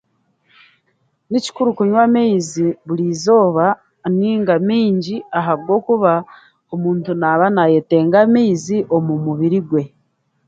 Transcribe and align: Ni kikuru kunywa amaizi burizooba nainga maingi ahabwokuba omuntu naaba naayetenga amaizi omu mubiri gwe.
Ni 1.29 1.39
kikuru 1.45 1.69
kunywa 1.77 2.01
amaizi 2.07 2.65
burizooba 2.87 3.65
nainga 4.15 4.53
maingi 4.67 5.15
ahabwokuba 5.39 6.13
omuntu 6.73 7.09
naaba 7.15 7.47
naayetenga 7.55 8.17
amaizi 8.25 8.77
omu 8.95 9.13
mubiri 9.25 9.59
gwe. 9.69 9.83